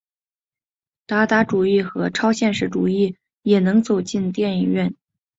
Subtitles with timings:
[1.05, 4.95] 达达主义和超现实主义也能走进电影院。